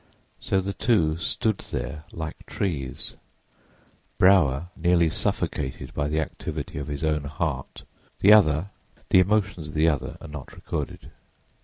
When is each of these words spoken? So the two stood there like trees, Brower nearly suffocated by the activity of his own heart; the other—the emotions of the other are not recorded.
So 0.39 0.61
the 0.61 0.73
two 0.73 1.17
stood 1.17 1.59
there 1.69 2.05
like 2.11 2.47
trees, 2.47 3.13
Brower 4.17 4.69
nearly 4.75 5.11
suffocated 5.11 5.93
by 5.93 6.07
the 6.07 6.19
activity 6.19 6.79
of 6.79 6.87
his 6.87 7.03
own 7.03 7.25
heart; 7.25 7.83
the 8.19 8.33
other—the 8.33 9.19
emotions 9.19 9.67
of 9.67 9.73
the 9.75 9.87
other 9.89 10.17
are 10.19 10.27
not 10.27 10.53
recorded. 10.53 11.11